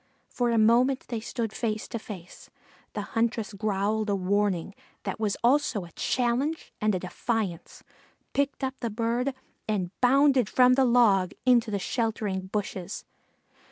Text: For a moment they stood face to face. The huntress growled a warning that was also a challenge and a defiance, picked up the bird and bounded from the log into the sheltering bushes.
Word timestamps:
For 0.29 0.49
a 0.49 0.57
moment 0.57 1.05
they 1.09 1.19
stood 1.19 1.53
face 1.53 1.87
to 1.89 1.99
face. 1.99 2.49
The 2.93 3.03
huntress 3.13 3.53
growled 3.53 4.09
a 4.09 4.15
warning 4.15 4.73
that 5.03 5.19
was 5.19 5.37
also 5.43 5.85
a 5.85 5.91
challenge 5.91 6.73
and 6.81 6.95
a 6.95 6.99
defiance, 6.99 7.83
picked 8.33 8.63
up 8.63 8.73
the 8.79 8.89
bird 8.89 9.35
and 9.67 9.91
bounded 10.01 10.49
from 10.49 10.73
the 10.73 10.85
log 10.85 11.35
into 11.45 11.69
the 11.69 11.77
sheltering 11.77 12.47
bushes. 12.47 13.05